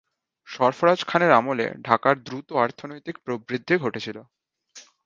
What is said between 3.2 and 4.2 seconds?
প্রবৃদ্ধি ঘটেছিল।